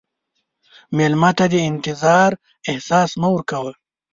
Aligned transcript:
مېلمه 0.95 1.31
ته 1.37 1.45
د 1.53 1.55
انتظار 1.69 2.31
احساس 2.71 3.09
مه 3.21 3.29
ورکړه. 3.33 3.71